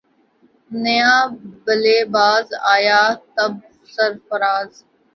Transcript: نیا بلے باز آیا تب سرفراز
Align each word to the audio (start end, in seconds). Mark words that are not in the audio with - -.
نیا 0.83 1.15
بلے 1.63 1.97
باز 2.13 2.47
آیا 2.73 3.01
تب 3.35 3.53
سرفراز 3.93 4.71